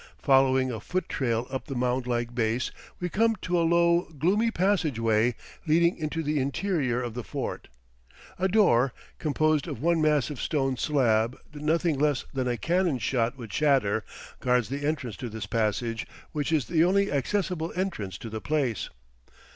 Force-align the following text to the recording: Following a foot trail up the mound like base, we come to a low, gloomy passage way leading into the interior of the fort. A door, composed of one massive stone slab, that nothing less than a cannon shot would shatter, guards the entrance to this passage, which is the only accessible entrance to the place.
Following 0.23 0.71
a 0.71 0.79
foot 0.79 1.07
trail 1.07 1.45
up 1.51 1.67
the 1.67 1.75
mound 1.75 2.07
like 2.07 2.33
base, 2.33 2.71
we 2.99 3.07
come 3.07 3.35
to 3.43 3.59
a 3.59 3.61
low, 3.61 4.09
gloomy 4.17 4.49
passage 4.49 4.99
way 4.99 5.35
leading 5.67 5.95
into 5.95 6.23
the 6.23 6.39
interior 6.39 6.99
of 6.99 7.13
the 7.13 7.23
fort. 7.23 7.67
A 8.39 8.47
door, 8.47 8.93
composed 9.19 9.67
of 9.67 9.79
one 9.79 10.01
massive 10.01 10.41
stone 10.41 10.75
slab, 10.75 11.37
that 11.51 11.61
nothing 11.61 11.99
less 11.99 12.25
than 12.33 12.47
a 12.47 12.57
cannon 12.57 12.97
shot 12.97 13.37
would 13.37 13.53
shatter, 13.53 14.03
guards 14.39 14.69
the 14.69 14.83
entrance 14.87 15.17
to 15.17 15.29
this 15.29 15.45
passage, 15.45 16.07
which 16.31 16.51
is 16.51 16.65
the 16.65 16.83
only 16.83 17.11
accessible 17.11 17.71
entrance 17.75 18.17
to 18.17 18.29
the 18.31 18.41
place. 18.41 18.89